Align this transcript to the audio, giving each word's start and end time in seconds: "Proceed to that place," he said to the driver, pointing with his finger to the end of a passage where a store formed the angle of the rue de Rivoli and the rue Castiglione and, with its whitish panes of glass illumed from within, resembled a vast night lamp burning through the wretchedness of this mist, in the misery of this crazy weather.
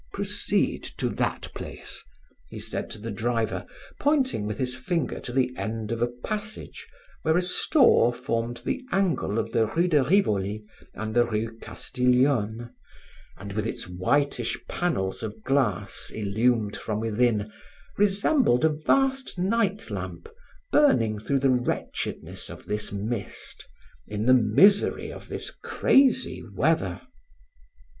"Proceed 0.13 0.81
to 0.97 1.09
that 1.09 1.49
place," 1.53 2.03
he 2.49 2.59
said 2.59 2.89
to 2.89 2.97
the 2.97 3.11
driver, 3.11 3.67
pointing 3.99 4.47
with 4.47 4.57
his 4.57 4.73
finger 4.73 5.19
to 5.19 5.31
the 5.31 5.53
end 5.55 5.91
of 5.91 6.01
a 6.01 6.07
passage 6.07 6.87
where 7.21 7.37
a 7.37 7.41
store 7.43 8.11
formed 8.11 8.63
the 8.65 8.83
angle 8.91 9.37
of 9.37 9.51
the 9.51 9.67
rue 9.67 9.87
de 9.87 10.01
Rivoli 10.01 10.65
and 10.95 11.13
the 11.13 11.23
rue 11.23 11.55
Castiglione 11.59 12.69
and, 13.37 13.53
with 13.53 13.67
its 13.67 13.87
whitish 13.87 14.57
panes 14.67 15.21
of 15.21 15.43
glass 15.43 16.09
illumed 16.11 16.75
from 16.75 16.99
within, 16.99 17.51
resembled 17.95 18.65
a 18.65 18.69
vast 18.69 19.37
night 19.37 19.91
lamp 19.91 20.27
burning 20.71 21.19
through 21.19 21.37
the 21.41 21.51
wretchedness 21.51 22.49
of 22.49 22.65
this 22.65 22.91
mist, 22.91 23.69
in 24.07 24.25
the 24.25 24.33
misery 24.33 25.11
of 25.13 25.27
this 25.27 25.51
crazy 25.51 26.41
weather. 26.55 27.01